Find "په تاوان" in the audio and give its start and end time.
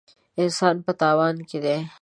0.85-1.35